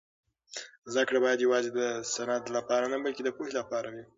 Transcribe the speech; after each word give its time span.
زده 0.91 1.03
کړه 1.07 1.19
باید 1.25 1.43
یوازې 1.45 1.69
د 1.73 1.79
سند 2.13 2.43
لپاره 2.55 2.85
نه 2.93 2.97
بلکې 3.03 3.21
د 3.23 3.29
پوهې 3.37 3.53
لپاره 3.59 3.87
وي. 3.93 4.03